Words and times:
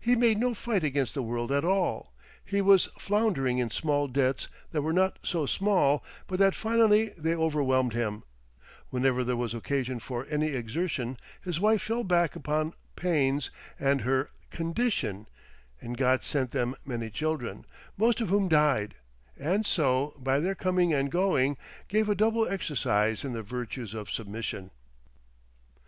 He 0.00 0.16
made 0.16 0.38
no 0.40 0.54
fight 0.54 0.82
against 0.82 1.14
the 1.14 1.22
world 1.22 1.52
at 1.52 1.64
all, 1.64 2.12
he 2.44 2.60
was 2.60 2.88
floundering 2.98 3.58
in 3.58 3.70
small 3.70 4.08
debts 4.08 4.48
that 4.72 4.82
were 4.82 4.92
not 4.92 5.20
so 5.22 5.46
small 5.46 6.02
but 6.26 6.40
that 6.40 6.56
finally 6.56 7.10
they 7.16 7.36
overwhelmed 7.36 7.92
him, 7.92 8.24
whenever 8.90 9.22
there 9.22 9.36
was 9.36 9.54
occasion 9.54 10.00
for 10.00 10.26
any 10.28 10.48
exertion 10.48 11.16
his 11.40 11.60
wife 11.60 11.80
fell 11.82 12.02
back 12.02 12.34
upon 12.34 12.74
pains 12.96 13.52
and 13.78 14.00
her 14.00 14.30
"condition," 14.50 15.28
and 15.80 15.96
God 15.96 16.24
sent 16.24 16.50
them 16.50 16.74
many 16.84 17.08
children, 17.08 17.64
most 17.96 18.20
of 18.20 18.30
whom 18.30 18.48
died, 18.48 18.96
and 19.38 19.64
so, 19.64 20.14
by 20.18 20.40
their 20.40 20.56
coming 20.56 20.92
and 20.92 21.08
going, 21.08 21.56
gave 21.86 22.08
a 22.08 22.16
double 22.16 22.48
exercise 22.48 23.24
in 23.24 23.32
the 23.32 23.44
virtues 23.44 23.94
of 23.94 24.10
submission. 24.10 24.72